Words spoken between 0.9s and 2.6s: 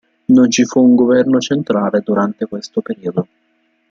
governo centrale durante